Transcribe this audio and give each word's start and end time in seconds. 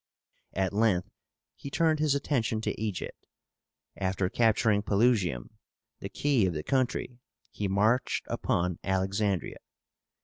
At 0.55 0.73
length 0.73 1.11
he 1.55 1.69
turned 1.69 1.99
his 1.99 2.15
attention 2.15 2.59
to 2.61 2.81
Egypt. 2.81 3.27
After 3.95 4.31
capturing 4.31 4.81
Pelusium, 4.81 5.51
the 5.99 6.09
key 6.09 6.47
of 6.47 6.55
the 6.55 6.63
country, 6.63 7.19
he 7.51 7.67
marched 7.67 8.25
upon 8.27 8.79
Alexandría. 8.83 9.57